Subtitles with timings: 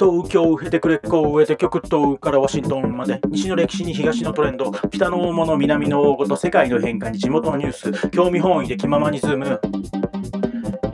[0.00, 9.60] 東京経てくれっこ上て極東からワシントンまで西の歴史に東のトレンド北の大物南の大ごと世界の変化に地元のニュース興味本位で気ままにズーム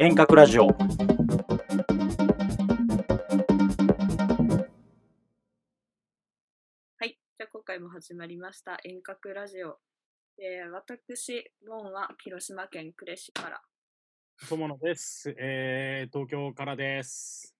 [0.00, 0.72] 遠隔ラジオは
[7.04, 7.10] い。
[7.10, 9.78] じゃあ今回も始まりました遠隔ラジオ。
[10.36, 13.62] えー、私、ボンは広島県呉市から。
[14.48, 15.32] 友野です。
[15.38, 17.55] えー、東京からです。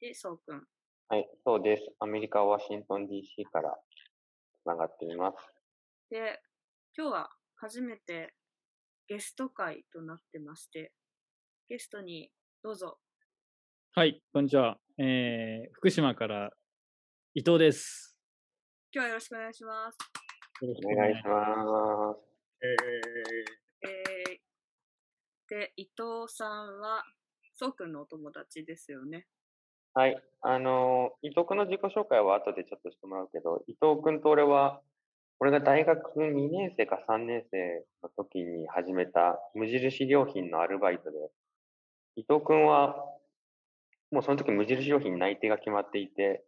[0.00, 0.62] で、そうくん。
[1.08, 1.82] はい、そうです。
[1.98, 3.76] アメリカ・ワシントン DC から
[4.62, 5.36] つながっています。
[6.10, 6.40] で、
[6.96, 8.34] 今日は初めて
[9.08, 10.92] ゲスト会となってまして、
[11.68, 12.30] ゲストに
[12.62, 12.98] どうぞ。
[13.94, 14.78] はい、こんにちは。
[14.98, 16.50] えー、福島から
[17.34, 18.16] 伊藤です。
[18.92, 19.96] 今日はよろしくお願いします。
[20.62, 22.20] よろしくお願いします。
[22.62, 22.66] え
[23.88, 27.04] えー、で、伊藤さんは、
[27.56, 29.26] そうくんのお友達ですよね。
[29.94, 34.80] はい、あのー伊藤君の自己紹介は後でちょっとしてもらうけど、伊藤君と俺は、
[35.40, 41.18] 俺が大学2年生か3年生の時に始めた無印良品のアルバイトで、
[42.16, 42.96] 伊藤君は、
[44.10, 46.44] もうその時無印良品に内定が決まっていて、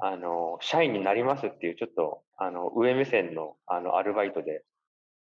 [0.00, 4.64] あのー社員になりますっていうちょっと、あの、上目線の、あの、アルバイトで、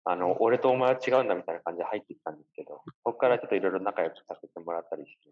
[0.05, 5.29] あの、俺とお前は違うんだみたいな感じで入ってきたんですけど、そこからちょっといろいろ仲良くさせてもらったりして。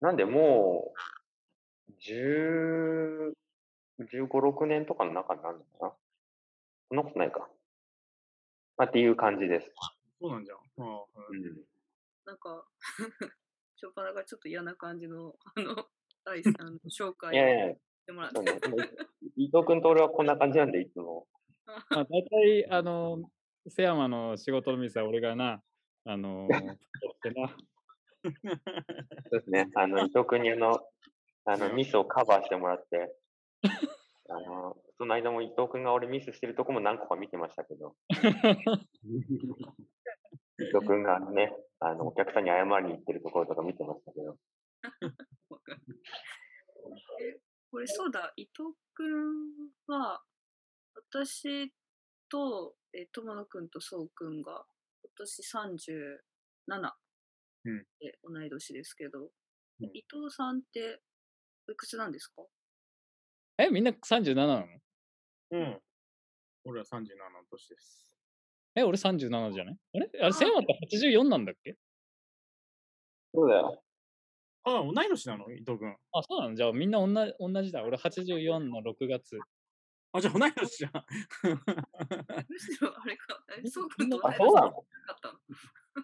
[0.00, 0.92] なんでも
[1.88, 3.34] う、十、
[4.10, 5.92] 十五、六年とかの中になるのかな
[6.88, 7.48] そんなことないか。
[8.76, 9.72] まあ、っていう感じです。
[10.20, 10.58] そうなんじゃん。
[10.58, 10.84] あー
[11.30, 11.64] うん。
[12.24, 12.64] なんか、
[13.76, 15.74] しょっぱながちょっと嫌な感じの、あの、
[16.24, 18.36] 第三の紹介してもらって。
[18.36, 18.60] そうね。
[18.60, 18.76] でも
[19.36, 21.26] 伊藤君と俺はこんな感じなんで、いつも。
[21.66, 23.30] ま あ、大体、あの、
[23.68, 25.62] 瀬山の仕事の店は俺がな、
[26.04, 26.48] あの、っ
[27.22, 27.56] てな、
[29.30, 29.68] そうですね。
[29.74, 30.80] あの、伊藤君にあの、
[31.44, 33.14] あの、ミスをカバーしてもらって、
[34.28, 37.94] あの、その間も伊藤君が俺ミスしてるとこも何個か見てましたけど、
[40.60, 44.36] 伊藤君がね、あの、お客さんに謝りに行ってるところとか見てましたけど、
[47.70, 50.22] これそうだ、伊藤くんは、
[50.94, 51.72] 私
[52.28, 54.66] と、え、友野くんとそうくんが、
[55.02, 55.42] 今年
[56.66, 56.92] 37
[57.68, 59.30] うんで同い年ですけど、
[59.80, 61.00] うん伊藤さんって、
[61.68, 62.42] おいくつなんですか？
[63.58, 64.66] え、みんな37なの？
[65.50, 65.80] うん。
[66.64, 68.10] 俺は37の年です。
[68.74, 69.76] え、俺37じゃない？
[69.94, 70.10] あれ？
[70.22, 71.76] あれ、瀬山って84なんだっけ？
[73.34, 73.82] そうだよ。
[74.64, 75.50] あ、同い年なの？
[75.52, 75.96] 伊藤君。
[76.12, 76.54] あ、そうなの？
[76.54, 77.82] じゃあみんな同じ同じだ。
[77.84, 79.38] 俺84の6月。
[80.12, 80.92] あ、じゃあ同い年じゃん。
[82.48, 84.84] むしろあれか、えそうくんとあそうなの？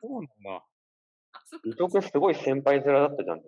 [0.01, 0.27] そうなん
[0.61, 0.67] だ。
[1.65, 3.41] 伊藤君すごい先輩面だったじゃん。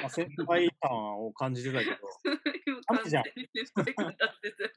[0.00, 1.90] まあ、先輩感を感じてたけど。
[2.88, 4.72] 今あじゃん完全に先輩感出してて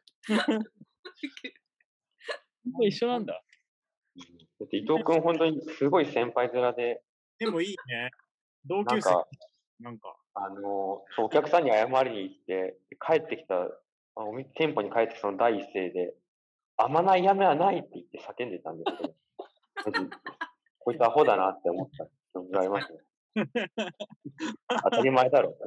[2.87, 3.33] 一緒なんだ。
[3.33, 7.01] だって伊藤君本当にすごい先輩面で、
[7.39, 8.11] でもいいね。
[8.65, 9.09] 同級生。
[9.09, 9.27] なんか、
[9.79, 10.15] なんか。
[10.35, 13.69] あの、そうお客さんに謝りに行って、帰ってきた、あ
[14.15, 16.13] お店店舗に帰ってきたその第一声で、
[16.77, 20.09] 甘ないやめはないって言って叫んでたんですけど、
[20.83, 22.99] こいつアホだなって思ったのがありますね。
[24.83, 25.57] 当たり前だろ。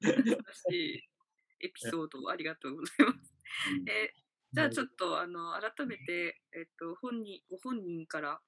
[0.00, 1.08] 楽しい
[1.60, 3.34] エピソードをありがとうございます。
[3.88, 4.12] え
[4.52, 8.40] じゃあちょっとあの改めて、えっと、本人ご本人から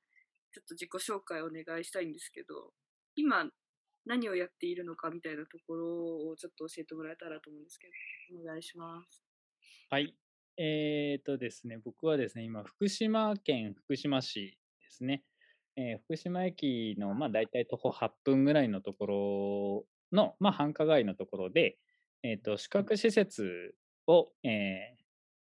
[0.52, 2.72] ちょっと自己紹介をお願いしたいんですけど
[3.14, 3.48] 今
[4.04, 7.86] 何をやっているのかみたいなところをちょっと教えてもらえたらと思うんですけ
[8.32, 9.22] どお願いします。
[9.90, 10.16] はい。
[10.58, 14.58] えーとですね、僕はですね、今、福島県福島市
[14.92, 15.22] ですね。
[15.76, 21.78] えー福島駅の、まあ、大体徒歩8分ぐらいのところの、まあ、繁華街のところで、
[22.22, 23.74] えーと、宿泊施設
[24.06, 25.02] を、えー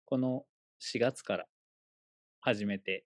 [0.05, 0.45] この
[0.79, 1.45] 4月から
[2.39, 3.03] 始めて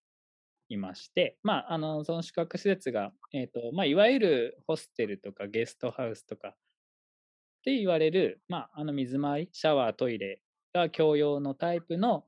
[0.68, 6.52] いまして、まあ、あの、その宿泊施設が、えーと、まあ、いわゆるホステルとかゲストハウスとかっ
[7.64, 10.42] て言われる、まあ、あの水回り、シャワー、トイレ
[10.74, 12.26] が共用のタイプの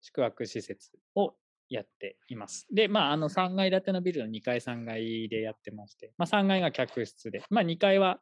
[0.00, 1.34] 宿泊施設を
[1.68, 2.66] やっています。
[2.72, 8.20] で、まあ、あの3階建てのビルの2階、3階でやってまして、まあ、3階が客室で、まあ、2階は、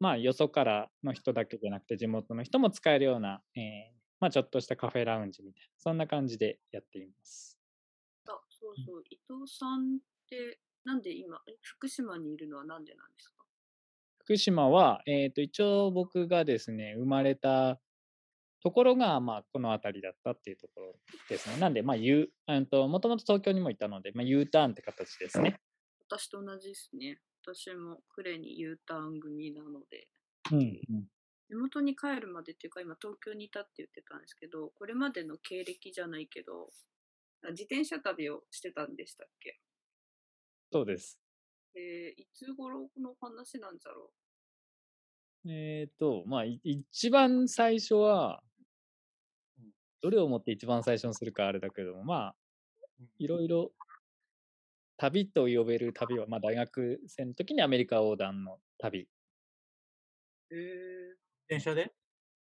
[0.00, 7.58] まあ、よそからの人だけじゃなくて、地元の人も使えるような、えーまあ、ちょっとしたカフェラウンジみたいな、そんな感じでやっています。
[8.26, 9.98] あそうそう伊藤さんっ
[10.28, 13.44] てなんで今え福島にいるのはなんでなんですか？
[14.18, 17.80] 福島は、えー、と一応僕がですね、生まれた
[18.62, 20.94] ところが、まあ、この辺りだったっていうところ
[21.28, 21.58] ですね。
[21.58, 25.60] なんで、まあ、U、うんと、もともと東京にもいたので、まあ、U ターンって形ですね。
[26.08, 27.20] 私と同じですね。
[27.42, 30.08] 私も呉に U ターン組なので、
[30.52, 31.06] うんうん。
[31.48, 36.68] 地元に帰るまでっていうか、今東京にいたって言ってたんですけど、これまでの経歴じゃないけど、
[37.44, 39.60] あ自転車旅をしてたんでしたっけ？
[40.72, 41.20] そうです。
[41.74, 44.10] えーいつ頃の話なんだろ
[45.46, 48.42] えっ、と、まあ、い一番最初は、
[50.00, 52.34] どれをもって一番最初にするかあれだけども、まあ、
[53.18, 53.72] いろいろ、
[54.96, 60.56] 旅と呼べる旅は、まあ、大学生の時にアメリカ横断の旅、う。
[60.56, 61.14] え
[61.48, 61.92] 電車で？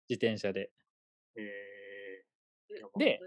[0.08, 0.70] 自転車で。
[1.36, 3.20] えー、で、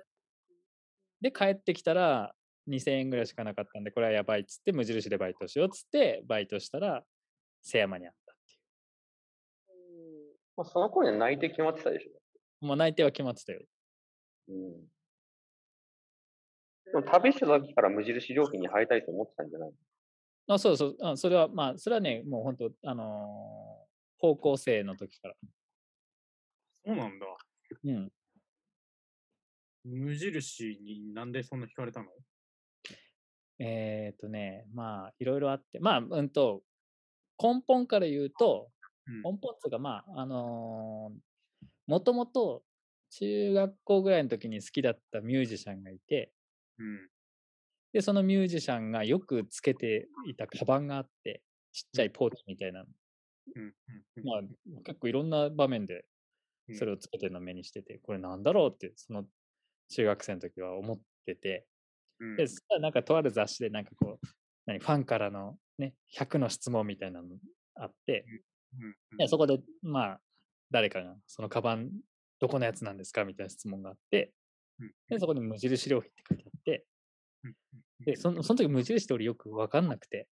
[1.21, 2.35] で、帰ってきたら、
[2.67, 7.03] 2000円ぐらいしかなかったんで、これはやばいっつって、無印でバイトしようっつって、バイトしたら、
[7.61, 8.57] 瀬山にあったってい
[10.57, 12.11] まあ、その頃には内定決まってたでしょ。
[12.61, 12.65] う。
[12.65, 13.61] もう内定は決まってたよ。
[14.47, 14.87] うん。
[16.85, 19.71] でも旅してた時から無印良品に入りたいと思ってたんじゃない
[20.47, 23.83] あそうそうあ、それは、まあ、それはね、もう本当、あのー
[24.19, 25.35] 高校生の時から。
[26.85, 27.25] そうなんだ。
[27.83, 28.11] うん。
[29.83, 32.05] 無印になんでそんな惹かれたの？
[33.59, 36.61] えっ、とね、まあ、いろいろあって、まあ、うんと、
[37.41, 38.69] 根本から言うと、
[39.07, 42.63] うん根本っつうか、まあ、あのーもともと
[43.17, 46.31] 中学校ぐらいの時に好きだったミュージシャンがいて、
[46.79, 47.09] うん。
[47.93, 52.79] で、そのミュージシャンがよくつけていたカバンがあって、ちっちゃいポーチみたいな。
[52.81, 52.85] の。
[53.55, 53.73] うん。
[54.17, 54.25] うん。
[54.25, 54.41] まあ、
[54.83, 56.05] 結構いろんな場面で
[56.69, 56.77] うん。
[56.77, 59.25] それをつけてるのを目にしてて、これなんだろうって、その
[59.89, 61.67] 中学生の時は思ってて、
[62.19, 62.37] うん。
[62.37, 64.27] で、そしたらなんかとある雑誌でなんかこう、
[64.65, 67.27] 何、ファンからのね、100の質問みたいなの
[67.75, 68.25] あって、
[69.11, 69.17] うん。
[69.17, 70.21] でそこで、まあ、
[70.71, 71.91] 誰かが、そのカバン、
[72.43, 73.23] どこのやつなんですか？
[73.23, 74.33] みたいな質問があって、
[74.81, 76.85] うんで、そこに無印良品って書いてあって、
[77.45, 77.53] うん
[78.05, 80.27] で、そのその時無印って俺よくわかんなくて、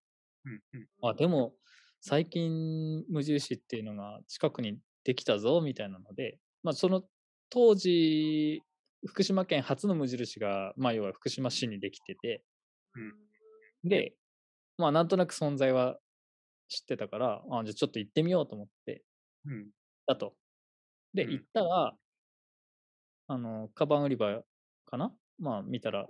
[0.46, 1.54] うんうんあ、でも、
[2.02, 7.04] 最近無印っていうのが近くにできたぞ、みたいなので、まあ、その
[7.50, 8.62] 当時、
[9.08, 12.44] 福島県初の無印が、まあ、要は福島市にできてて、
[13.84, 14.16] で、
[14.78, 15.98] まあ、なんとなく存在は
[16.68, 19.04] 知ってたから、あ、じゃあちょっと行ってみようと思って、
[19.46, 19.69] うん。
[20.08, 20.36] だと。
[21.13, 21.94] で、うん行ったら、
[23.31, 24.42] あの、カバン売り場
[24.86, 25.13] かな？
[25.39, 26.06] まあ、見たら、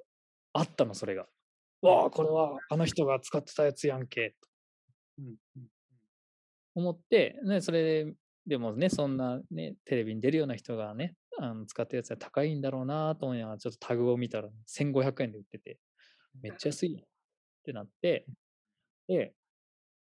[0.54, 1.28] あったの、それが。
[1.82, 4.36] わあ、これはあの人が使ってたやつやんけ、
[5.20, 5.26] うん。
[5.28, 5.68] うん
[6.74, 8.14] 思って、ね、それで、
[8.48, 15.80] でもね、そんなね、テレビに出るような人がね、あの使ってるやつは高いんだろうなと思いながら、ちょっとタグを見たら、1500円で売ってて、
[16.42, 17.04] めっちゃ安いっ
[17.66, 18.26] てなって、
[19.10, 19.34] で、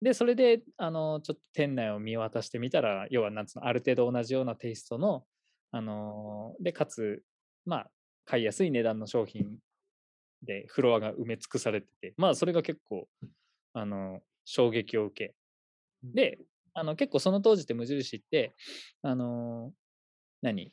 [0.02, 5.26] で、それで、あの、ちょっと店内を見渡してみたら、要は、なんつうの、ある程度同じようなテイストの、
[5.74, 7.22] あので、かつ、
[7.66, 7.92] まあ、
[8.26, 9.58] 買いやすい値段の商品
[10.44, 13.10] で、フロアが埋め尽くされてて、まあ、それが結構、
[13.74, 15.36] あの、衝撃を受け、
[16.04, 16.38] で、
[16.74, 18.56] あの結構その当時って無印って、
[19.02, 19.74] あのー
[20.42, 20.72] 何？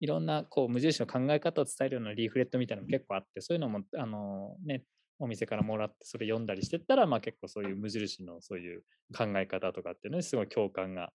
[0.00, 4.82] いろんなこう無印の考え方を伝えるようなリーフレットみたいなのも結構あって、そういうのも、あのーね、
[5.18, 8.82] お店からもらってそれ読んだりしてったら、まあ結構そういう無印のそういう
[9.16, 11.12] 考え方とかっていうのにすごい共感が。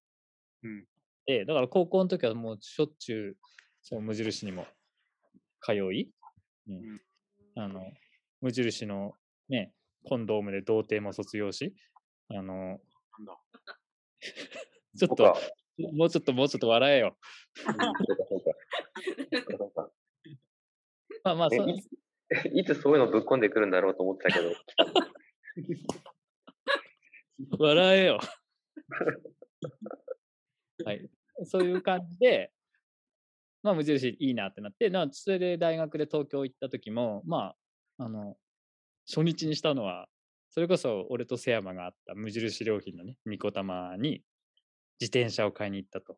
[1.27, 3.37] うんで、だから高校の時はもうしょっちゅう、
[3.81, 4.65] その無印にも
[5.61, 6.09] 通い、
[6.67, 7.01] うん
[7.55, 7.91] あの、
[8.41, 9.13] 無印の
[9.49, 9.73] ね、
[10.05, 11.75] コンドームで童貞も卒業し、
[12.29, 12.79] あの、なん
[13.25, 13.37] だ。
[14.97, 15.37] ちょっと
[15.77, 17.15] もうちょっと、もうちょっと笑えよ。
[21.23, 21.89] まあまあ、そえいつ
[22.53, 24.53] いつそういうのぶっ込んでくるんだろうと思ってたけど、
[27.59, 28.19] 笑えよ。
[30.83, 31.09] はい。
[31.47, 32.51] そういう感じで、
[33.63, 37.53] まあ、無印いいなってなって、なそれで大学で東京行った時も、ま
[37.97, 38.35] あ、あの、
[39.07, 40.07] 初日にしたのは、
[40.49, 44.21] それこそ俺と瀬山があった無印良品のね、ニコタマに
[44.99, 46.17] 自転車を買いに行ったと。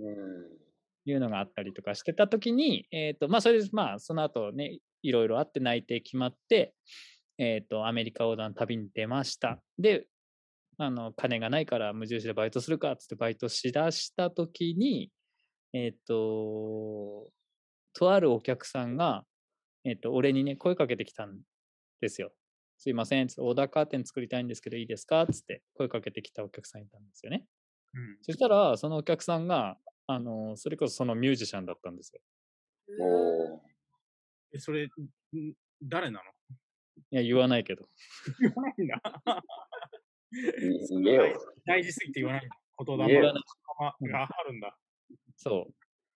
[0.00, 0.62] うん。
[1.04, 6.74] いうのがあったりとかしてた時に、えっ、と、まあ、それで、まあ、その後ね、いろいろあって内定決まって、
[7.38, 9.60] えっ、と、アメリカ横断旅に出ました。
[9.78, 10.06] で、
[10.78, 15.10] あの、金がないから無印でバイトするかっつってバイトしだした時に、
[15.72, 17.30] えっ、と、
[17.94, 19.24] とあるお客さんが、
[19.84, 21.40] えっ、と、俺にね、声かけてきたん
[22.00, 22.32] ですよ。
[22.78, 25.26] すいません、つってオーダーカーテン作りたいんですけどいいですか？
[25.26, 27.46] つって声かけてきたお客さんいたんですよね。
[27.94, 28.18] うん。
[28.22, 29.76] そしたら、そのお客さんが、
[30.06, 32.20] あの、それこそそのミュージシャンだったんですよ。
[33.00, 33.60] おー
[34.54, 34.90] え、それ、ん
[35.82, 36.56] 誰なの？
[37.12, 37.88] いや、言わないけど。
[38.40, 39.00] 言わないんだ。
[40.32, 41.54] い言えよ。
[41.66, 42.56] 大事すぎて言わないんだ。
[42.84, 43.34] 言霊言えよ
[44.12, 44.76] があるんだ。
[45.36, 45.68] そ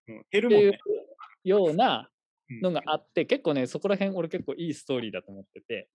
[0.08, 0.12] う。
[0.12, 0.78] うん、減るっていうもんね。
[1.44, 2.10] ような
[2.50, 2.60] うん。
[2.60, 5.88] のがあって、結構ね、そこら辺俺結構いいストーリーだと思ってて、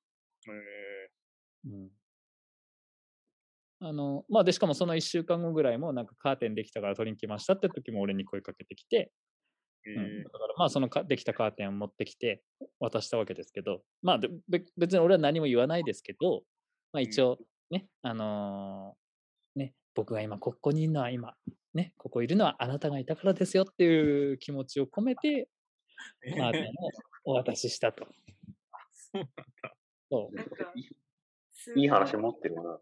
[0.48, 1.70] え。
[1.70, 1.90] うん。
[3.84, 9.12] あの、まあ、で、しかもその1週間後ぐらいも、なんかカーテンできたから取りに来ましたって時も俺に声かけてきて、
[9.86, 12.44] うん、えだからまあそのかできたカーテンを持ってきて
[12.80, 14.20] 渡したわけですけど、まあ
[14.78, 16.44] 別に俺は何も言わないですけど、
[16.94, 17.40] まあ一応
[17.72, 21.36] ね、あのーね、僕が今ここにいるのは今、
[21.74, 28.06] ね、ここいるのはあなたがいたからですよっていう気持ちを込めて、ーカーテンをお渡ししたと。
[29.14, 29.76] そうなんだ。
[30.10, 30.74] そうなんか、
[31.54, 32.80] すいい話ご持ってるな。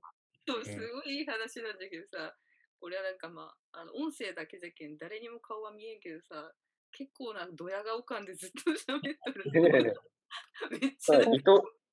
[0.48, 2.36] そう、すごいいい話なんだけどさ、
[2.80, 6.52] これはなんかまあ、あの音声だけじゃけん、誰にも顔は見えんけどさ、
[6.92, 10.02] 結構なドヤ顔感でずっと喋っとる。
[10.82, 11.20] めっちゃ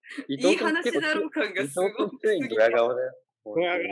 [0.28, 3.12] いい話だろう感が伊すご藤君ついにドヤ顔だよ。
[3.44, 3.88] ドヤ顔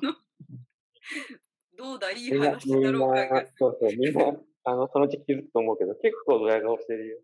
[0.00, 0.18] だ
[1.76, 4.32] どうだ、いい話だろう感が。、そうそう、みんな、
[4.64, 7.18] あの、そのうち気づくと思うけど、結構ドヤ顔してるよ。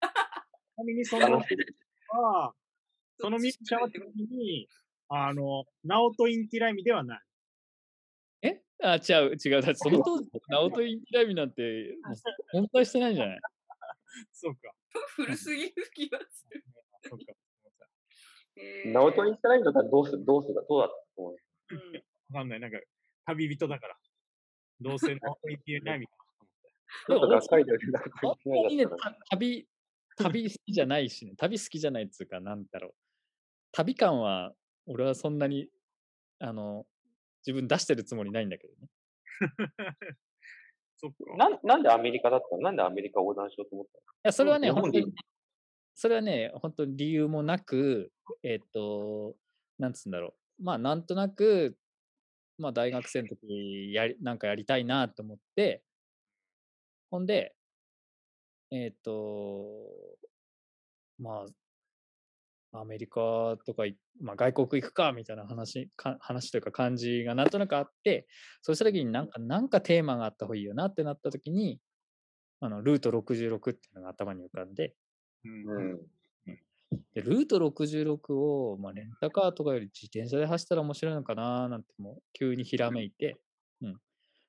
[0.74, 1.38] ちなみにその。
[2.10, 2.54] は、
[3.18, 4.68] そのミッション的に、
[5.08, 7.20] あの、ナオト・インティライミではない。
[8.42, 8.62] え？
[8.82, 9.62] あ、違う、違う。
[9.62, 11.96] だってその当時、ナオト・インティライミなんて、
[12.52, 13.38] もう存在してないんじゃない？
[14.32, 14.72] そうか。
[15.16, 16.64] 古すぎる気がする。
[17.02, 17.32] そうか。
[18.58, 21.36] えーナオトにしたらいいんだったらどうする、どうするか、どうだったと思う。
[21.70, 22.02] うん
[22.34, 22.60] わかんない。
[22.60, 22.78] なんか、
[23.26, 23.96] 旅人だから。
[24.80, 26.12] どうせナオト・インティライミか
[27.06, 27.84] ちょっとがっかりだよね。
[28.22, 29.66] 本当にね、だったらた旅、
[30.16, 32.94] 旅好きじゃないしね、旅好きじゃないっつうか、なんだろう。
[33.72, 34.52] 旅感は、
[34.86, 35.68] 俺はそんなに、
[36.38, 36.86] あの、
[37.46, 38.88] 自分出してるつもりないんだけどね。
[40.98, 41.36] そっか。
[41.36, 42.62] なんなんでアメリカだったの？
[42.62, 45.24] なんでアメリカ横断しようと思ったいや、それはね、日本でいい本当に、
[46.00, 48.12] それはね、本当に理由もなく、
[48.44, 49.34] えっと、
[49.80, 50.62] なんつうんだろう。
[50.62, 51.76] まあ、なんとなく、
[52.56, 55.82] まあ、大学生の時やり、なんかやりたいなと思って、
[57.10, 57.52] ほんで、
[58.70, 59.88] えっと、
[61.18, 61.46] ま
[62.72, 68.28] あ、アメリカとかい、まあ、外国行くかみたいな話か、話というか感じがなんとなくあって、
[68.62, 71.80] そうした時になんか、なんかテーマがあった方がいいよなってなった時に、
[72.60, 74.94] あの、ルート66っていうのが頭に浮かんで。
[77.14, 83.36] で、ルート66を、まあ、レンタカーとかより自転車で走ったら面白いのかななんてもう急にひらめいて、
[83.82, 83.96] うん。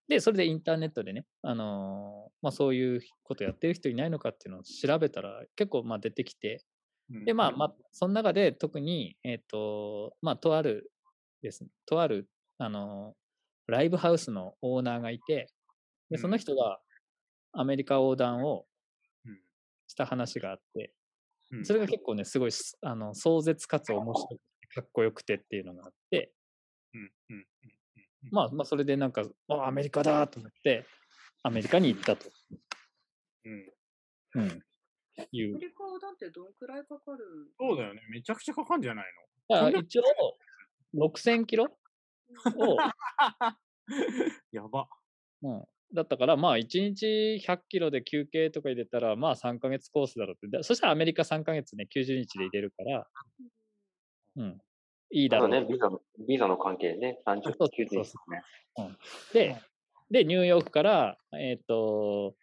[0.08, 6.63] で、それでインターネットでね、あのーまあ、そういうことやってる人いないのかっていうのを調べたら結構まあ出てきて、
[7.25, 10.91] で、まあ、まあ、その中で特に、えっ、と、まあ、とある
[11.41, 13.19] ですね、とある、あのー
[13.69, 15.48] ライブハウスのオーナーがいて、
[16.10, 16.79] で、その人が
[17.53, 18.68] アメリカ横断をうん
[19.89, 20.93] した話があって、
[21.51, 26.31] うんそれが結構ね、すごいす、あの、壮絶かつ面白くて、かっこよくてっていうのがあって、
[26.93, 27.46] うんうんうん
[28.31, 30.86] まあ、まあ、それでなんか、あ、アメリカだと思って、
[31.41, 32.29] アメリカに行ったと。
[33.46, 33.74] うん
[34.36, 34.63] うん。
[35.31, 35.60] いアうメ。
[35.60, 38.01] リカ横断ってどんくらいかかるそうだよね。
[38.12, 39.05] めちゃくちゃかかんじゃない
[39.50, 40.03] だからそんな一応、
[40.93, 41.63] 6000キロ？
[41.63, 42.77] を、の
[44.51, 44.88] やば。
[45.41, 50.58] うん、だったから、まあ、1日100キロで休憩とか入れたら、まあ、3ヶ月コースだろうって。
[50.58, 53.08] だそしたらアメリカ3ヶ月ね、90日で入れるから、
[54.38, 54.62] うん、
[55.12, 58.43] いいだろうただね、ビザの、ビザの関係でね、30、そうそう90日ですね。
[59.34, 59.62] で、
[60.12, 62.36] で、ニューヨークから、えっ、と、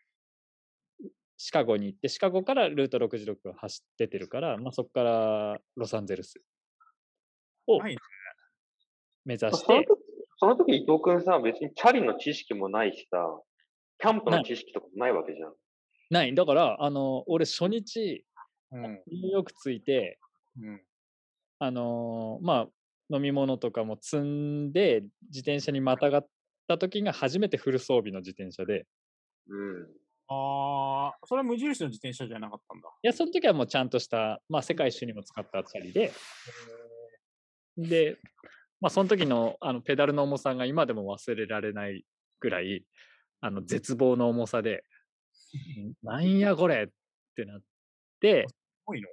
[1.37, 6.41] シカゴに行って、シカゴからルート66が走っててるから、まあ、そこからロサンゼルス
[7.67, 7.81] を
[9.25, 9.87] 目指して、
[10.38, 13.19] その時、伊藤君さ、別にチャリの知識もないしさ、
[13.99, 15.55] キャンプの知識とかもないわけじゃん。
[16.11, 16.35] ない。
[16.35, 18.25] だから、あの、俺初日、
[18.73, 19.02] うん。
[19.07, 20.19] ニューヨーク着いて、
[20.61, 20.83] うん。
[21.59, 26.28] あのーまあ、飲み物とかも積んで、自転車にまたがっ
[26.69, 28.87] た時が初めてフル装備の自転車で、
[29.49, 29.88] うん。
[30.28, 32.88] ああ、それは無印の自転車じゃなかったんだ。
[33.02, 36.12] いや、その時はもうちゃんとした、まあ、世界一周にも使ったチャリで、
[37.76, 38.19] で、
[38.80, 42.04] まあ、その時のあのペダルの重さが今でも忘れられない
[42.40, 42.85] ぐらい、
[43.40, 44.85] あの絶望の重さで、
[45.78, 46.88] んなんやこれっ
[47.37, 47.61] てなっ
[48.21, 48.47] て、
[48.87, 49.09] 多いの？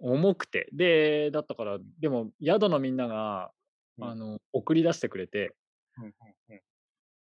[0.00, 0.68] 重くて。
[0.72, 3.50] で、だったから、でも宿のみんなが、
[3.98, 5.54] うんあの、送り出してくれて、
[5.96, 6.12] うんうん
[6.50, 6.60] うん。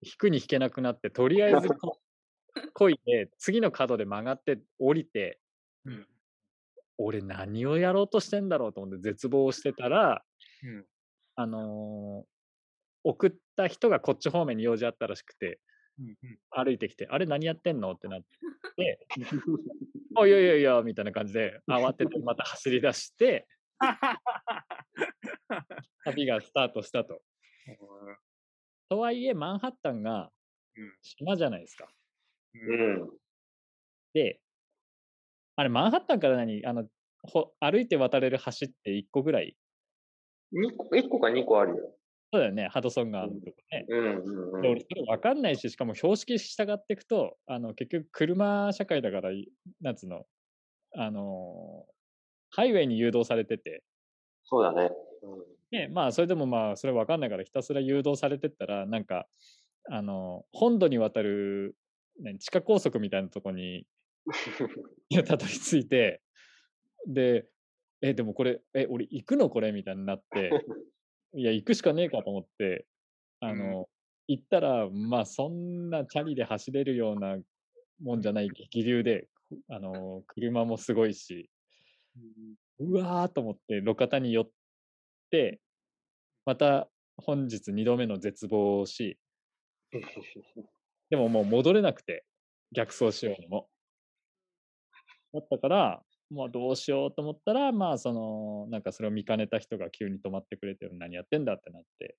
[0.01, 1.99] 引くに引けなくなって、とりあえずこ
[2.73, 5.39] こいで、次の角で曲がって降りて、
[5.85, 6.07] うん
[6.99, 10.23] 俺何をやろうとしてんだろうと思って絶望してたら、
[10.63, 10.85] うん
[11.35, 12.33] あのー
[13.05, 15.59] 送った人がこっち方面に用事あったらしくて、
[15.99, 16.15] うんうん。
[16.51, 17.91] 歩いてきて、あれ何やってんの？
[17.91, 19.05] ってなって、
[20.15, 23.45] あ、いやいやいや、みたいな感じで、慌ててまた走り出して、
[26.05, 27.21] 旅がスタートしたと。
[28.89, 30.31] とはいえ、マンハッタンが
[30.77, 31.93] うん島じゃないですか。
[32.53, 33.09] うん。
[34.13, 34.39] で、
[35.57, 36.87] あれ、マンハッタンから何あの
[37.21, 39.57] ほ歩いて渡れる橋って1個ぐらい
[40.53, 41.95] 2個、1個か2個あるよ。
[42.31, 43.85] そうだよね、ハドソン川のとこね。
[43.89, 44.71] うんうんで、うん。
[44.71, 49.49] 俺それ分かんないし、しかも標識従っていくと、あの、結局車社会だから、い
[49.81, 50.25] なんつうの、
[50.95, 51.93] あのー
[52.55, 53.83] ハイウェイに誘導されてて、
[54.43, 54.91] そうだね。
[55.23, 59.25] うんね、まあ、それでもまあ、それ分かんないからひたすら誘導されてったら、なんか、
[59.89, 61.75] あの、本土に渡る、
[62.19, 63.87] 何地下高速みたいなとこに
[65.25, 66.21] たどり着いて、
[67.07, 67.47] で、
[68.03, 69.49] え、でもこれ、え、俺行くの？
[69.49, 70.51] これみたいになっ て、
[71.33, 72.85] いや、行くしかねえかと思って、
[73.39, 73.89] あの、
[74.27, 77.37] 行ったら、まあ、そんなチャリで走れるような
[78.01, 79.29] もんじゃない激流で、
[79.69, 81.49] あの、車もすごいし、
[82.79, 84.49] うわーと思って路肩に寄っ
[85.29, 85.61] て、
[86.45, 89.17] また本日2度目の絶望をし、
[91.09, 92.25] でももう戻れなくて、
[92.73, 93.69] 逆走しようにも。
[95.33, 102.15] だったから、まあどうしようと思ったら、まあその、なんかそれを見かねた人が急に止まってくれて、何やってんだってなって、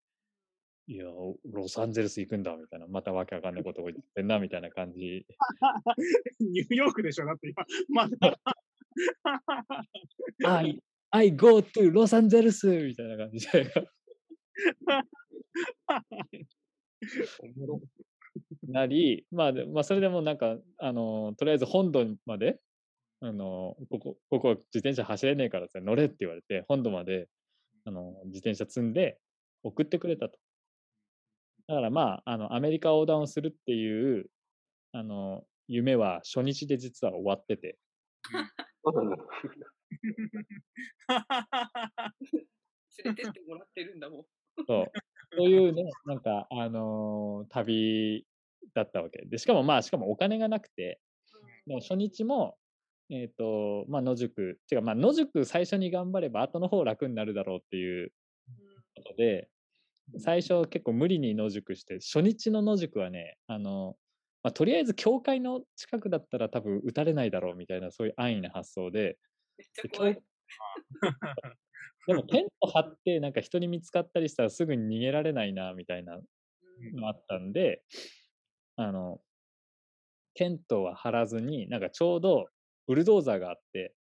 [0.86, 1.06] いや、
[1.50, 5.26] ロサンゼルス行くんだみたいな、またわけわかんないことを言ってんなみたいな感じ。
[6.40, 8.38] ニューヨークでしょだって今、まだ。
[10.46, 10.80] I,
[11.10, 13.72] I go to ロサンゼルスみたいな感じで。
[18.68, 22.60] なり、まあ、でまあ、それでもなんか、あの、とりあえず本土まで、
[23.24, 27.30] あの、ここ、ここ自転車走れねえからさ、乗れって言われて、本土まで、
[27.86, 29.18] あの、自転車積んで
[29.62, 30.38] 送ってくれたと。
[31.66, 34.26] だからまあ、あの、アメリカ横断をするっていう、
[34.92, 37.78] あの、夢は初日で実は終わってて。
[43.04, 44.24] 連れてってもらってるんだもん。
[44.66, 44.92] そう。
[45.34, 48.26] そういうね、なんか、あのー旅
[48.74, 49.24] だったわけ。
[49.24, 51.00] で、しかもまあ、しかもお金がなくて、
[51.66, 52.58] でも初日も、
[53.10, 58.12] えっ、と、まあ、野宿、違う、まあ、野宿最初に頑張れば、後の方楽になるだろうっていう
[58.96, 59.48] ことで、
[60.18, 63.96] 最初結構無理に野宿して、初日の野宿はね、あの、
[64.42, 69.18] まあ、とりあえず教会の近くだったら多分撃たれないだろうみたいな、そういう安易な発想で、
[69.82, 69.88] で。
[72.06, 76.20] でもテント張ってなんか人に見つかったりしたらすぐに逃げられないなみたいなう
[76.92, 76.96] ん。
[76.96, 77.82] のあったんで、
[78.76, 79.22] あの、
[80.34, 82.48] テントは張らずに、なんかちょうど
[82.86, 83.94] ブルドーザーがあって、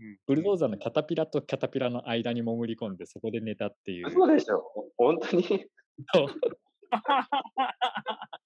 [0.00, 4.10] うんブルドーザーのキャタピラとキャタピラの間に潜り込んでそこで寝たっていう。
[4.10, 4.64] そうでしょ。
[4.96, 5.66] 本当に。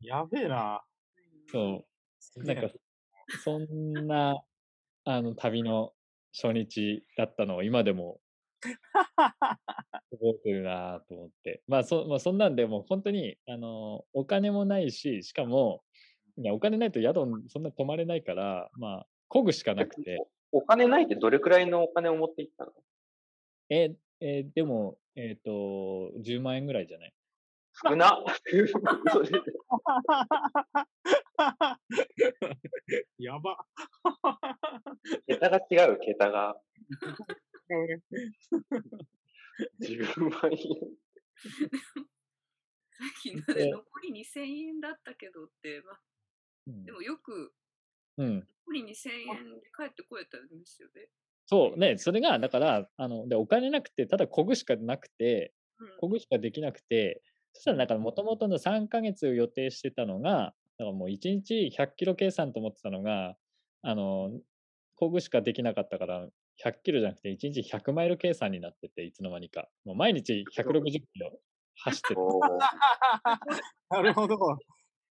[0.00, 0.82] やべえな。
[1.46, 1.84] そ
[2.36, 2.44] う。
[2.44, 2.70] なんか、
[3.44, 4.42] そんな、
[5.04, 5.92] あの、旅の
[6.32, 8.20] 初日だったのを今でも
[8.62, 8.78] 覚
[10.22, 11.62] えてるなと思って。
[11.66, 15.82] まあそ、まあ、そんなんでもう本当に、あの、お金もないし、しかも、
[16.38, 17.14] いやお金ないと宿
[17.48, 20.24] そんな泊まれないから、まあ、漕ぐしかなくて。
[20.52, 22.72] お金ないってどれくらいのお金を持っていったの？
[23.70, 27.12] え、えーでも、えっ、と、10万円ぐらいじゃない？
[27.84, 28.24] 少な。
[33.18, 33.58] やば。
[35.26, 36.58] 桁が違う、桁が。
[39.82, 40.58] 10万円。
[42.98, 45.80] さっきので残り2000円だったけどって、
[46.84, 47.52] でもよく
[48.18, 48.46] うん。
[48.66, 51.08] 残り2000円で帰ってこれたんですよね。
[51.46, 63.36] そうね、それが、だから、あの、で、お金なくて、ただ漕ぐしかなくて、うん漕ぐしかできなくて、そしたらなんかもともとの3ヶ月予定してたのが、だからもう1日100キロ計算と思ってたのが、
[63.82, 64.30] あの、
[65.00, 66.28] 漕ぐしかできなかったから、
[66.64, 69.68] 100キロじゃなくて1日100マイル計算になってて、いつの間にか。
[69.84, 71.40] もう毎日160キロ
[71.76, 72.20] 走ってる。
[73.90, 74.36] なるほど。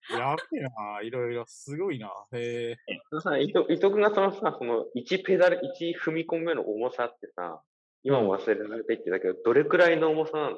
[0.10, 1.02] やべえな。
[1.02, 1.46] いろいろ。
[1.48, 2.12] すごいな。
[2.32, 3.20] へえ。
[3.22, 7.62] さ、伊藤伊藤君がそのさ、その1ペダル、1踏み込み目の重さってさ、
[8.04, 10.58] 今も忘れられていってたけど、どれくらいの重さなの？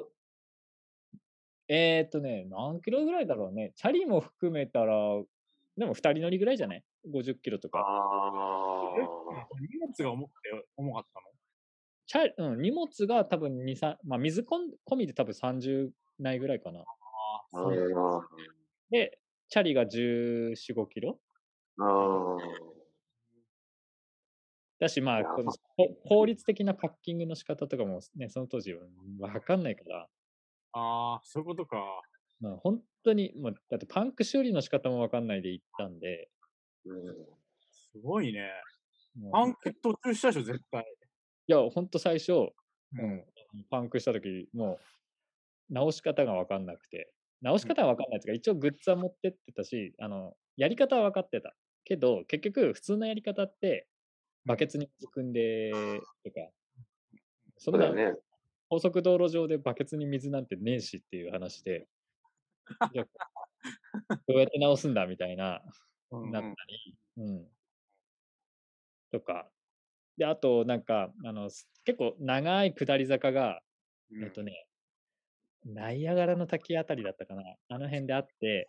[1.68, 3.72] えーっとね、何キロぐらいだろうね。
[3.76, 4.94] チャリも含めたら、
[5.76, 7.80] でも2人乗りぐらいじゃない ?50 キロとか。
[7.80, 8.94] あ
[9.60, 11.26] 荷物が重くて重かったの？
[12.06, 16.80] チャリうん、荷物が多分2、3、まあ水込みで多分30ないぐらいかな。
[16.80, 16.86] ああ。
[17.36, 18.22] あ、そう。
[18.90, 19.19] で、
[19.50, 21.18] チャリが14、5キロ？
[21.78, 22.36] ああ。
[24.78, 28.80] だし、まあ、このこ効率的なパッキングの仕方とかもね、その当時は
[29.18, 30.08] わかんないから、
[30.72, 31.76] ああ、そういうことか。
[32.40, 36.30] まあ、本当に、まあ、だってパンク修理の仕方もわかんないで行ったんで、
[36.86, 37.14] うん。
[37.92, 38.48] すごいね。
[39.18, 40.84] もうパンク途中したでしょ、絶対。
[41.48, 42.52] いや、本当最初、う
[42.94, 43.24] うん、
[43.68, 44.78] パンクした時も
[45.70, 51.54] う、直し方がわかんなくて、直し方はわかんないですが、一応グッズは持ってってたし、あの、やり方は分かってた。
[51.84, 53.88] けど、結局、普通のやり方って、
[54.44, 55.72] バケツに水汲んで、
[56.24, 56.50] とか、
[57.58, 57.92] そんな。
[58.68, 61.88] 高速道路上でバケツに水なんてねえしっていう話で、
[64.28, 65.62] どうやって直すんだみたいな、
[66.12, 67.48] うんなったり、うん。
[69.10, 69.50] とか。
[70.16, 73.62] で、あと、なんか、あの、す結構長い下り坂が、
[74.10, 74.66] うんえっとね、
[75.64, 77.42] ナイアガラの滝あたりだったかな。
[77.68, 78.66] あの辺であって、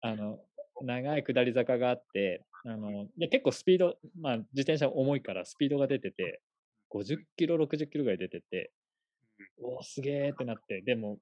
[0.00, 0.40] あの、
[0.82, 6.40] 長い下り坂があって、あの、で結構スピード、まあ自転車重いからスピードが出てて、
[6.90, 8.72] 50キロ、60キロぐらい出てて、
[9.62, 11.18] おお、すげーってなって、でも、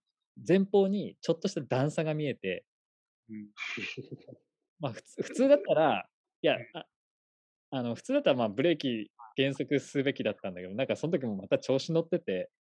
[0.47, 2.65] 前方にちょっとした段差が見えて、
[3.29, 3.49] うん。
[4.81, 6.09] まあ普通普通だったら、
[6.43, 6.87] いや、あ
[7.73, 12.51] あの普通だったらまあブレーキ減速すべきだったんだけど、なんかその時もまた調子乗ってて、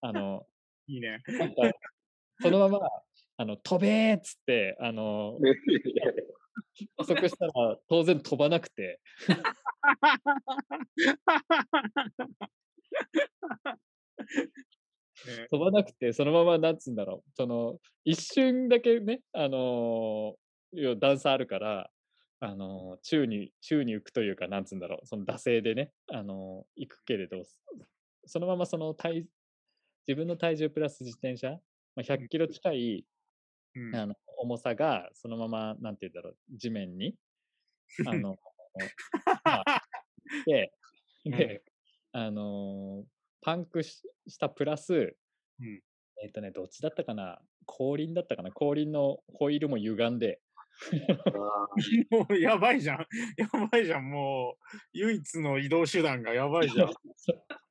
[0.00, 0.46] あの、
[0.88, 1.22] いいね。
[1.26, 1.70] なんか、
[2.40, 2.78] そのまま、
[3.38, 5.38] あの、飛べーっつって、あの、
[6.96, 9.00] 加速したら当然飛ばなくて、
[15.26, 15.46] ね。
[15.50, 20.36] 飛ばなくて、そのまま、なんつうんだろう、その、一瞬だけね、あの
[20.98, 21.90] 段差あるから、
[22.40, 27.56] あのー宙に、宙に浮くというか、なんつうんだろう、その惰性でね、あのー行くけれど、そ
[28.26, 29.24] そのままその体、
[30.06, 31.50] 自分の体重プラス自転車、
[31.94, 33.04] まあ、100キロ近い、
[33.74, 37.14] うんあの重さが、そのまま、なんて言うんだろう、地面に、
[38.06, 38.36] あの、
[39.44, 39.82] まあ、
[40.44, 40.72] で、
[41.24, 41.62] で、
[42.12, 43.06] あのー
[43.42, 45.16] パンクししたプラス、
[45.60, 45.80] うん
[46.22, 50.40] えっ、とね、どっちだったかな後輪だったかな後輪のホイールも歪んで、
[52.10, 53.06] もうやばいじゃん。
[53.36, 54.10] やばいじゃん。
[54.10, 56.88] もう、唯一の移動手段がやばいじゃん。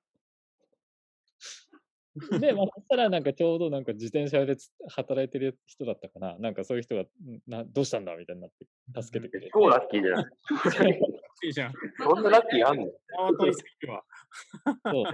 [2.39, 7.07] で、 まあ、そしたらなんかちょうどなんか自転車でつ働いてる人だったかななんかそういう人が、ん
[7.47, 8.49] などうしたんだみたいなっ
[8.93, 9.51] て助けてくれて。
[9.53, 10.25] 超ラッキーじゃない。
[11.43, 11.73] いいじゃん。
[12.01, 12.85] そんなラッキーあんの？
[12.85, 15.05] そう。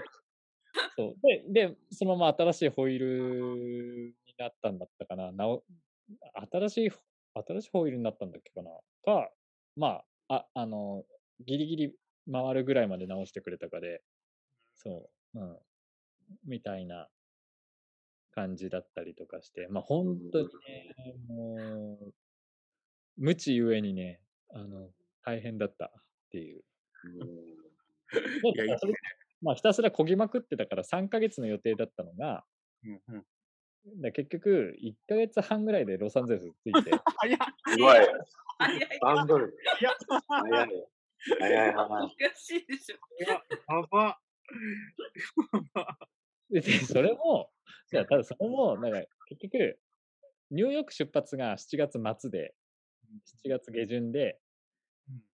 [0.95, 5.31] そうでで、そのまま新しいホイールになったんだったかな。
[5.31, 5.63] なお
[6.51, 6.91] 新しい、
[7.33, 8.71] 新しいホイールになったんだっけかな。
[9.03, 9.31] か、
[9.75, 11.05] まあ、あ、あの、
[11.45, 11.95] ギリギリ
[12.31, 14.01] 回るぐらいまで直してくれたかで、
[14.75, 15.57] そう、うん。
[16.45, 17.07] みたいな
[18.33, 22.13] 感じだったりとかして、まあ本当にね、もう、
[23.17, 24.21] 無知ゆえにね、
[24.53, 24.89] あの、
[25.23, 25.89] 大変だったっ
[26.31, 26.63] ていう。
[29.41, 32.43] まあ、ひたすらこぎまくってたから3ヶ月の予定だったのが、
[32.83, 33.25] うんうん。
[34.01, 37.39] だ結局1ヶ月半ぐらいでロサンゼルス着いて、早っ。
[37.67, 37.97] すごい。
[38.57, 38.99] 早い。
[39.01, 39.57] ハンドル。
[39.81, 39.83] い。
[39.83, 39.91] や、
[40.27, 40.69] 早い。
[41.39, 42.15] 早い、早おい。
[42.15, 42.65] かしい。
[42.67, 42.97] でしょ。
[43.27, 43.41] や
[43.89, 44.19] ば。
[46.53, 47.49] ででそれも、
[47.89, 49.79] じゃあただそれも、なんか結局、
[50.51, 52.53] ニューヨーク出発が7月末で、
[53.45, 54.39] 7月下旬で、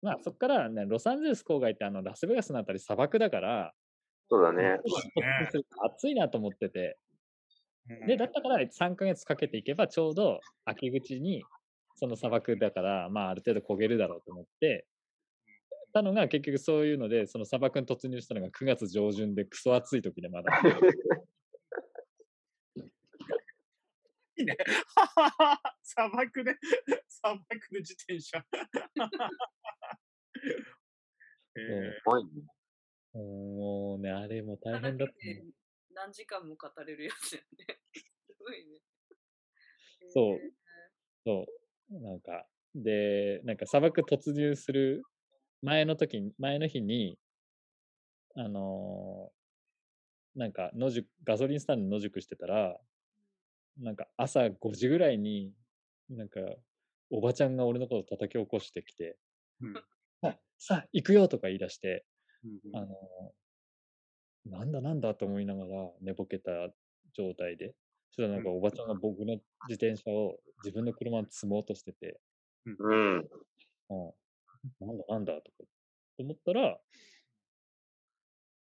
[0.03, 3.75] まあそこから、ね、ロサンゼルス郊外ってあのラスベガスのあたり砂漠だから、
[4.29, 4.79] そうだね。
[5.85, 6.99] 暑いなと思ってて、
[7.89, 8.07] うん。
[8.07, 11.45] で、だったから3ヶ月かけていけばちょうど秋口に
[11.95, 14.87] その砂漠だから、まあある程度焦げるだろうと思って、
[15.97, 20.53] たのが結局そういうので、その砂漠に突入したのが9月上旬でクソ暑い時でまだ。
[24.37, 24.59] いいね。
[25.83, 26.55] 砂漠で、
[27.09, 28.45] 砂漠で自転車。
[31.59, 32.31] えーすごいね
[33.15, 35.47] もうね、あれも大変だったね。
[35.95, 37.81] 何時間も語れるやつやね。
[38.29, 38.79] すごいね。
[40.13, 40.53] そうえー
[41.25, 41.47] そ
[41.91, 42.01] う。
[42.03, 45.03] なんか、で、なんか砂漠突入する
[45.67, 47.19] 前の時に、前の日に、
[48.37, 52.79] あのーなんか野宿、ガソリンスタンドで野宿してたら、
[53.79, 55.53] なんか朝5時ぐらいに、
[56.11, 56.41] なんか、
[57.11, 59.17] おばちゃんが俺のことを叩き起こしてきて、
[59.61, 59.75] うん
[60.23, 62.05] あさあ、行くよとか言い出して、
[62.45, 66.51] うんあのーなんだなんだと思いながら寝ぼけた
[67.15, 67.75] 状態で、
[68.13, 68.43] そしたらなん。
[68.45, 72.21] かおばちゃんが僕の自転車を自分の車に積もうとしてて、
[72.67, 73.17] うん。
[73.17, 74.13] うん、
[74.81, 75.69] なんだなんだとか
[76.19, 76.79] 思ったら、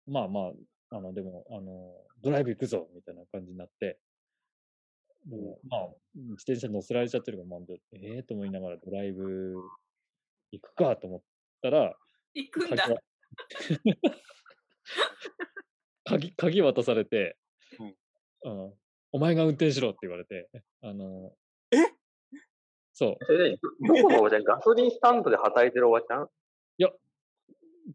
[0.08, 0.52] まあま
[0.92, 4.00] あ、あの、でも、あの、ドライブ行くぞみたいな感じになって、
[5.26, 7.60] でもまあ、自転車乗せられちゃってるから、まあ、
[7.94, 9.56] ええー、と思いながらドライブ
[10.52, 11.22] 行くかと思っ
[11.62, 11.96] たら、
[12.34, 12.84] 行くんだ。
[12.84, 13.02] 鍵は
[16.04, 17.38] 鍵、鍵渡されて、
[18.44, 18.74] うんうん
[19.16, 20.50] お前が運転しろって言われて、
[20.82, 21.43] あの、え
[22.94, 24.44] そう、それで、どこのおばちゃん？
[24.46, 26.28] ガソリンスタンドで働いてるおばちゃん？
[26.78, 26.90] いや、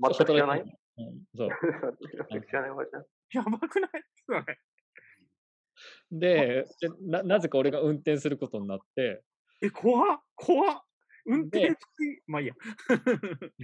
[0.00, 0.60] 全く知らない？
[0.60, 1.48] 働いてうんそう。
[2.30, 3.04] 全く知らないおばちゃん。
[3.34, 3.90] やばくない？
[4.26, 4.58] それ。
[6.10, 9.22] ででな、なぜか俺が運転することになって、
[9.60, 10.20] え、怖っ。
[10.36, 10.80] 怖っ。
[11.26, 11.76] 運転し、
[12.26, 12.54] まあいいや。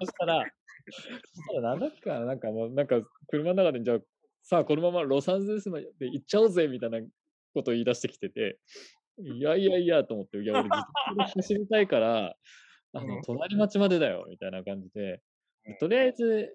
[0.00, 0.50] そしたら、
[1.34, 3.98] そしたらなんだっけなんかもう、なんか車の中で、じゃあ、
[4.42, 7.00] さあ、このままロサンゼルスまで行っちゃおうぜみたいな
[7.54, 8.58] ことを言い出してきてて、
[9.18, 10.68] いやいやいやと思って、いや、俺、
[11.34, 12.36] 走りたいから、
[12.94, 13.22] あのうん。
[13.22, 15.22] 隣町までだよみたいな感じで、
[15.80, 16.54] とりあえず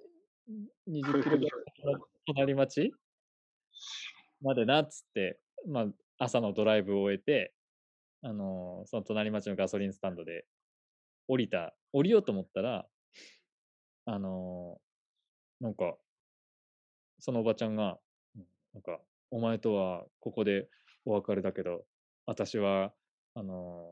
[0.88, 1.50] 20キロぐらい
[2.28, 2.92] 隣町
[4.42, 7.54] までなっつって、まあ、朝のドライブを終えて、
[8.22, 10.46] あのその隣町のガソリンスタンドで
[11.28, 12.88] 降りた、降りようと思ったら、
[14.06, 14.80] あの
[15.60, 15.98] なんか、
[17.20, 18.00] そのおばちゃんが、
[18.36, 20.70] うんなんか、お前とはここで
[21.06, 21.86] お別れだけど、
[22.28, 22.92] 私は、
[23.36, 23.88] あの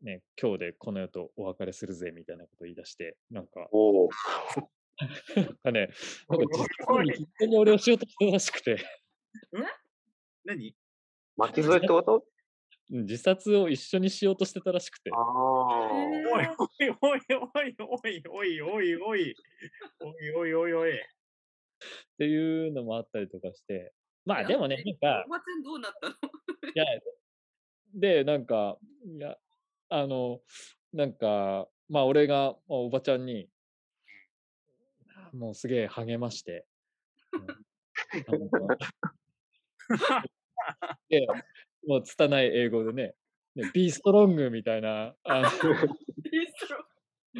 [0.00, 4.08] ね、今日でこの世とお別れするぜみたいなことを言い出して、なんか、おお。
[5.34, 5.88] なんかね、
[6.28, 8.78] なんか実に実際に俺をしようとしてたらしくて、
[10.44, 10.76] 何？
[11.36, 12.14] 巻き添えってこと？
[12.14, 12.24] うん
[13.02, 15.10] 自殺を一緒にしようとしてたらしくて。
[15.12, 15.26] おい
[16.32, 16.48] おい
[17.02, 19.34] おいおいおいおいおいおい
[20.00, 20.94] おいおいおいおい。
[20.96, 21.00] っ
[22.18, 23.92] ていうのもあったりとかして、
[24.24, 26.14] まあでもね、なんかお、ばちゃんどうなったの？
[26.74, 26.84] いや、
[27.94, 29.36] で、なんか、いや、
[29.88, 30.40] あの、
[30.92, 33.48] なんか、まあ俺がまあおばちゃんに、
[35.32, 36.66] もうすげえ励まして、
[41.08, 41.26] で、
[41.86, 43.14] もう拙い英語でね、
[43.54, 45.48] ね be strong みたいな、あの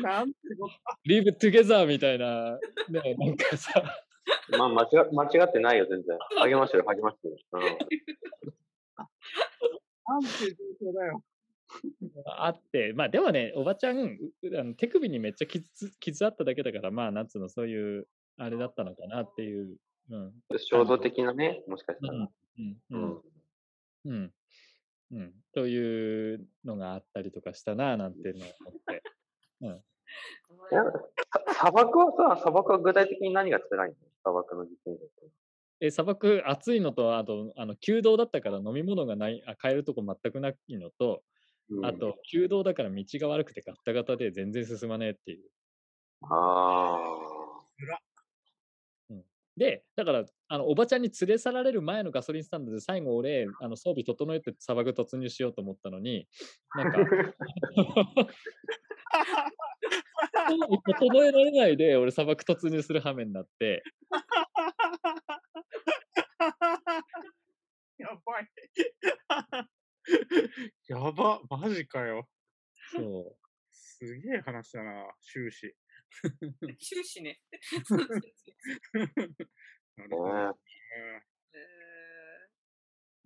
[0.02, 0.70] なんてこ
[1.06, 2.58] live together みたいな、
[2.88, 3.72] ね、なんかさ、
[4.58, 6.18] まあ、間違間違ってないよ、全然。
[6.42, 7.36] 励ましてる、励ましてる。
[7.52, 7.62] うん。
[10.08, 10.28] なんて
[10.80, 11.22] 状況だよ。
[12.26, 19.76] あって、まあでもね、おばちゃん、うあの手首にめっちゃ傷傷あっただけだから、まあ、なんつうの、そういう、あれだったのかなっていう。
[20.10, 20.32] うん。
[20.56, 22.14] 衝動的なね、もしかしたら。
[22.14, 22.28] うん。
[22.90, 23.22] うん。
[24.06, 24.32] うん。
[25.12, 25.34] うん。
[25.52, 29.02] というのがあったりとかしたな、なんていうのを思って。
[29.60, 29.84] うん。
[31.52, 33.96] 砂漠はさ、砂漠は具体的に何が辛いの？
[34.22, 35.28] 砂漠の自転車って。
[35.80, 41.22] え、砂漠暑いのと、あと、あの、弓道だったから飲み物がない、あ買えるとこ全くないのと、
[41.70, 45.50] うんあと、弓道だから道が悪くてガッタガタで全然進まねえっていう。
[46.22, 47.18] あ
[49.58, 56.28] で、だから、あのおばちゃんに連れ去られる前のガソリンスタンドで最後俺、あの装備整えて砂漠突入しようと思ったのに、
[56.76, 56.98] なんか、
[60.98, 63.82] 整えられないで俺砂漠突入する羽目になって、
[67.98, 68.48] やばい。
[70.88, 72.28] やば、マジかよ。
[72.92, 73.36] そ
[73.70, 75.74] すげえ話だな、終始。
[76.78, 77.40] 終始ね。
[79.96, 80.16] なるあ。
[80.16, 80.52] ほどね
[81.54, 82.48] え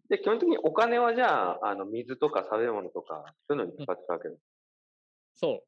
[0.08, 4.42] で、基本的にお金はじゃあ、あの、水とか食べ物とか、そういうのに使ってたわけです。
[5.36, 5.64] そ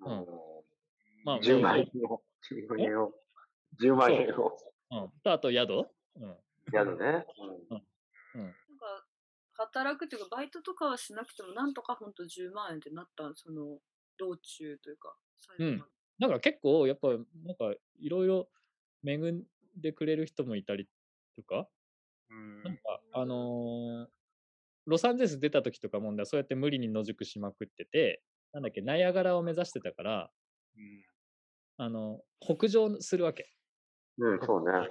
[0.00, 0.04] う。
[0.04, 0.64] うんあの
[1.24, 3.12] まあ、10もう万円を、10万円を、
[3.78, 4.58] 10万円を、
[4.90, 5.10] うん。
[5.22, 5.86] と、あと宿？
[6.16, 6.36] うん。
[6.72, 7.04] やるね。
[7.04, 9.06] なんか
[9.52, 13.78] 働くっていうかバイトとかはしなくてもなんとかほんと10万円ってなったその
[14.18, 18.48] 道中というか最後までなんか結構、やっぱ、なんか、いろいろ
[19.06, 19.42] 恵ん
[19.74, 20.86] でくれる人もいたり
[21.34, 21.66] とか、
[22.28, 22.62] うん。
[22.62, 24.06] なんか、あのー
[24.86, 30.30] ロサンゼルス出た時とかもんだ、そうやって無理に野宿しまくってて、なんだっけ、ナイアガラを目指してたから、
[30.76, 31.04] うん
[31.76, 33.52] あの、北上するわけ。
[34.18, 34.88] うん、うん、そうね。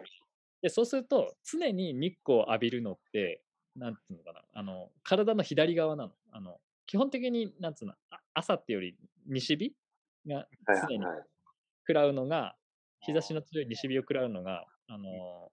[0.62, 3.41] で、そうすると、常に日光を浴びるのって、
[3.76, 6.13] なんていうのかな、あの、体の左側なの。
[6.32, 9.74] あの、基本的に、なんつうの、あ朝ってより西日
[10.28, 11.06] がはい常に。
[11.88, 12.56] 食らうのが、
[13.02, 15.52] 日差しの強い西日を食らうのが、あの、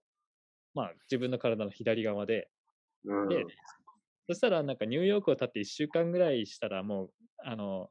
[0.73, 2.49] まあ、自分の体の左側で、
[3.05, 3.29] うん。
[3.29, 3.45] で
[4.27, 7.89] そしたらなんかニューヨークを経って1週間ぐらいしたらもう、あの、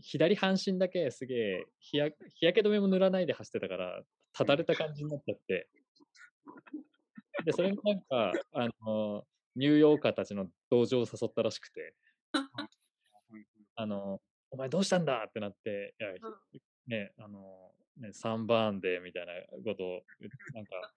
[0.00, 5.68] 左半身だけすげえ日焼け止めも塗らないで走ってたから、ただれた感じになっちゃって。
[7.44, 11.94] で、それがなんか、あの、ニューヨーカーたちの同情を誘ったらしくて、
[13.74, 15.24] あの、お前どうしたんだ？
[15.28, 16.14] ってなって、いや、
[16.52, 19.32] ひね、あの、ね、サンバーンでみたいな
[19.64, 20.92] ことを言っなんか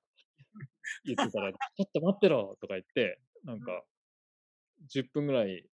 [1.03, 2.57] 言ってたら、ちょっと待ってろ！
[2.61, 3.83] とか言って、なんか、
[4.87, 5.69] 10分ぐらい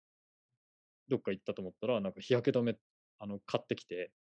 [1.08, 2.76] どっか行ったと思ったら、なんか日焼け止め、
[3.18, 4.12] あの、買ってきて。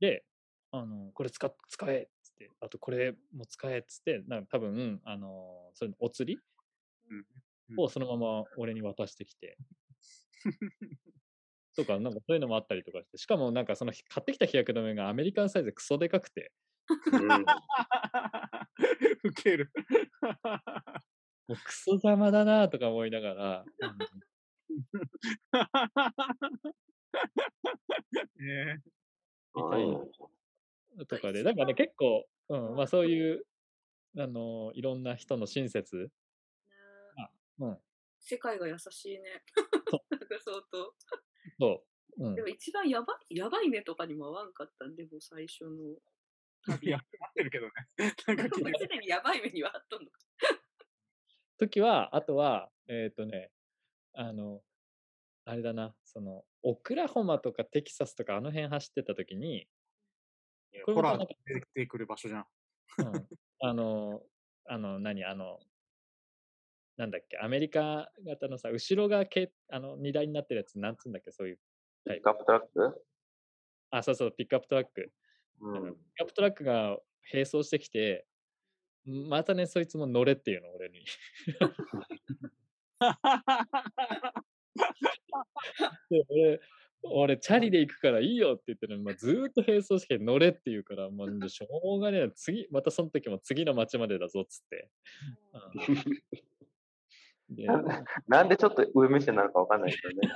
[0.00, 0.24] で、
[0.70, 2.08] あの、これ使っ使え
[2.60, 6.40] あとこれも使えっつって、なんか多分、あの、それのお釣り
[7.10, 7.26] うん
[7.76, 9.56] をそのまま俺に渡してきて、
[11.76, 16.52] とか、なんかそういうのもあったりとかして、しかもなんかその買ってきた日焼け止めがアメリカンサイズでクソでかくて、
[17.12, 17.44] うん。
[19.24, 19.70] ウケる。
[21.48, 23.64] もうクソ邪魔だなとか思いながら、
[28.36, 28.82] ね
[29.54, 29.98] あいいね
[31.06, 33.44] とかで、だからね、結構、うん、まあそういう、
[34.16, 36.10] あのいろんな人の親切、
[37.16, 37.28] ね
[37.60, 37.78] うん、
[38.20, 39.42] 世界が優しいね。
[39.90, 40.94] そ なんか相当。
[41.60, 41.84] そ
[42.18, 44.96] う、うんで、も一番やばい、やばい目とかにも合わんかったん？
[44.96, 45.96] で、もう最初の
[46.66, 46.88] 旅。
[46.88, 47.72] いや、合ってるけどね。
[48.26, 50.12] なんか聞いてるすでにやばい目にはあったのか。
[51.58, 53.50] 時は、あとは、えっ、とね、
[54.12, 54.62] あの、
[55.44, 59.68] あれだな、その、オクラホマとかテキサスとかあの辺走ってた時に、
[60.84, 62.46] これほらまたなんか、出てくる場所じゃん。
[62.98, 63.28] うん、
[63.60, 64.22] あの、
[64.66, 65.60] あの、何、あの、
[66.96, 71.58] なんだっけ、アメリカ型のさ、後ろがけあの荷台になってるやつ、なんつうんだっけ、そういう。
[72.04, 73.04] ピックアップトラック？
[73.90, 75.12] あ、そうそう、ピックアップトラック。
[75.60, 75.74] うん。
[75.74, 76.98] ピックアップトラックが
[77.32, 78.26] 並走してきて、
[79.04, 81.04] またね、そいつも乗れっていうの、俺に。
[86.10, 86.60] で俺、
[87.02, 94.90] 俺、チャリで行くからいいよって言ってるのに、まあ、ずーっと並走して乗れって言うから、もう しょうがねえ、次、またその時も次の町までだぞっつって。
[98.28, 100.28] なんでちょっと上目線なのかわかんないけどね。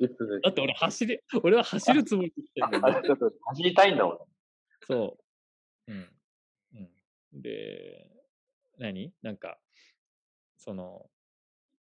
[0.00, 4.18] いつでって俺走り、俺は走るつもりで来てんだよあちょっと走りたいんだもん。
[4.86, 5.18] そ
[5.86, 5.92] う。
[5.92, 6.08] うん。
[6.74, 7.42] うん。
[7.42, 8.10] で、
[8.78, 9.12] 何？
[9.22, 9.58] なんか、
[10.56, 11.10] その、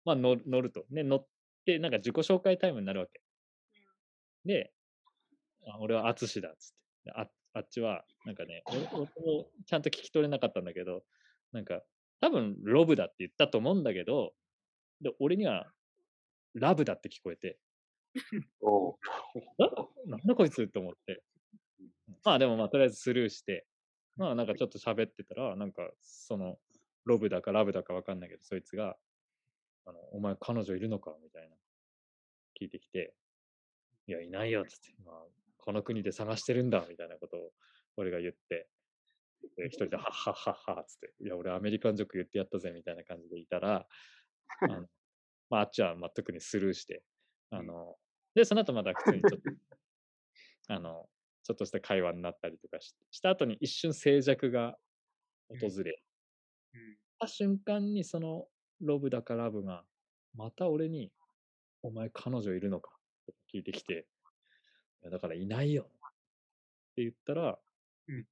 [0.03, 0.85] まあ乗る乗ると。
[0.89, 1.27] ね、乗っ
[1.65, 3.21] て、なんか自己紹介タイムになるわけ。
[4.47, 4.71] で、
[5.67, 6.77] あ俺は淳だっつって。
[7.05, 11.03] でああっちは、なんかね、俺俺もちゃんと聞き取れなかったんだけど、
[11.51, 11.81] なんか、
[12.21, 14.33] 多分ロブだって言ったと思うんだけど、
[15.01, 15.71] で俺には
[16.55, 17.59] ラブだって聞こえて、
[18.61, 18.95] おう
[19.61, 21.23] あなんだこいつと思って。
[22.23, 23.67] まあでもまあとりあえずスルーして、
[24.15, 26.59] まあなんかちょっと喋ってたら、なんかその
[27.05, 28.97] ロブだかラブだかわかんないけど、そいつが、
[29.85, 31.55] あの、お前彼女いるのかみたいな。
[32.59, 33.13] 聞いてきて、
[34.07, 35.15] いや、いないよっつって、まあ、
[35.57, 37.51] この国で探してるんだみたいなことを
[37.97, 38.69] 俺が言って、
[39.55, 43.85] で一人ではっはっはっはっつって、いや、俺アメリカンジョーク言ってやったぜみたいな感じでいたら、
[44.61, 44.87] あの
[45.49, 47.03] まあ、あっちはまあ特にスルーして、
[47.51, 47.97] あの、
[48.33, 49.49] で、その後また普通にちょっと、
[50.69, 51.09] あの、
[51.43, 54.77] ちょっとした会話になったりとかしした後に一瞬静寂が
[55.49, 56.03] 訪れ、
[56.73, 56.97] うん。
[57.19, 58.47] た瞬間にその
[58.81, 59.85] ロブだかラブが、
[60.33, 61.11] また俺に、
[61.83, 62.91] お前彼女いるのか
[63.53, 64.07] 聞いてきて、
[65.01, 65.83] いやだからいないよ。
[65.83, 65.85] っ
[66.95, 67.59] て言ったら、
[68.07, 68.25] うん。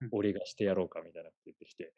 [0.00, 0.08] うん。
[0.12, 1.92] 俺がしてやろうかみたいなこと言ってきて、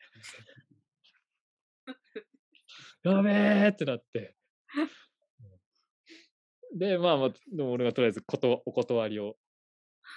[3.03, 4.37] やべえってなって、
[6.75, 9.37] で、まあまあ、でも俺がとりあえずことお断りを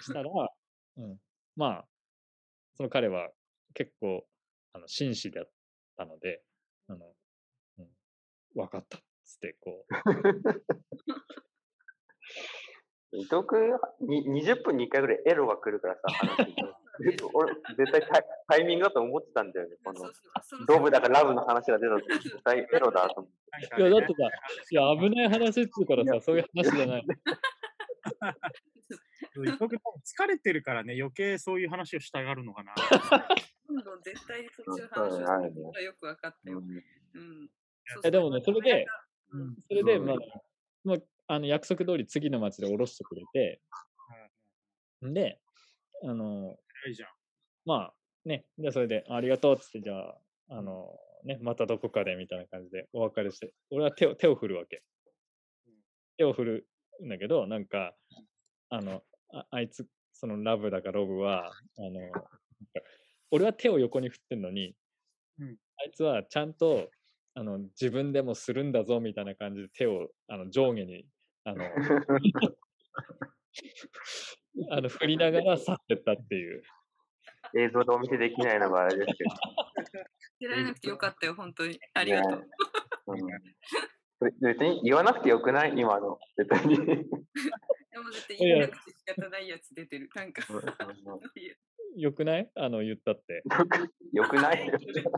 [0.00, 0.30] したら、
[0.96, 1.20] うん、
[1.54, 1.88] まあ、
[2.76, 3.30] その彼は
[3.74, 4.26] 結構、
[4.72, 5.50] あの、紳士だっ
[5.96, 6.42] たので、
[6.88, 7.14] あの、
[7.78, 7.88] うん、
[8.54, 8.98] 分かった。
[8.98, 9.00] っ
[9.36, 9.92] つって、こう、
[13.12, 13.70] 伊藤君
[14.00, 16.00] に20分に1回ぐらいエロが来るからさ、
[17.34, 19.76] 俺、絶対タイタイミングだと思ってたんだよね。
[19.84, 23.80] このそうそうそろそろロブだからラブの話が出た時絶対エロだと思って。
[23.80, 24.14] いや、だってさ、
[24.70, 27.06] いや、危ない話っつうからさ、そういう話じゃない。
[29.36, 32.74] 伊藤君疲れてるからね、余計そういう話をしたがるのかな。
[33.68, 36.58] どんどん絶対にそっちの話をあるねするのがよく分かったよ。
[36.58, 37.50] うんうん。
[37.86, 39.05] そうやでもねそれで、うん
[39.68, 40.16] それで、うんまあ、
[40.84, 40.96] まあ、
[41.28, 43.60] あの約束通り次の町で降ろしてくれて、
[45.02, 45.40] で、
[46.02, 46.56] あの。
[47.64, 50.16] まあ、ね、じゃあそれで、ありがとうっつって、じゃあ、
[50.50, 50.88] あの、
[51.24, 54.82] ね、またどこかでみたいな感じでお別れして、俺は手を手を振るわけ。
[56.16, 56.68] 手を振る
[57.04, 57.94] んだけど、なんか、
[58.70, 61.90] あの、ああいつ、そのラブだかロブは、あの、
[63.30, 64.74] 俺は手を横に振ってんのに、
[65.40, 65.56] うん。
[65.78, 66.88] あいつはちゃんと、
[67.38, 71.06] あの、自分でもするんだぞみたいな感じで手をあの上下に、
[71.44, 71.64] あの、
[74.70, 76.62] あの振りながら去ってったっていう。
[77.54, 79.30] 映像でお見せできないのがあれですけど。
[80.40, 81.78] 出られなくてよかったよ、本当に。
[81.92, 82.32] ありがとう。
[82.32, 82.46] ね
[83.06, 83.26] うん
[84.40, 85.74] 別に言わなくてよくない？
[85.76, 86.18] 今の。
[86.38, 86.76] 絶対に。
[86.78, 90.08] でも絶対言えなくて仕方ないやつ出てる。
[90.14, 90.42] なんか、
[91.96, 92.50] よくない？
[92.54, 93.42] あの、言ったって。
[94.14, 95.10] よくないよ けど